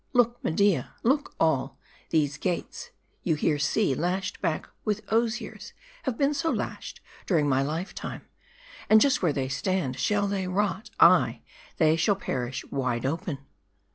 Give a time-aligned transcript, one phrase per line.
[0.13, 0.95] "Look Media!
[1.03, 1.77] look all.
[2.09, 2.89] These gates,
[3.21, 5.73] you here see, lashed back with osiers,
[6.05, 8.23] have been so lashed during my life time;
[8.89, 11.43] and just where they stand, shall they rot; ay,
[11.77, 13.45] they shall perish wide open."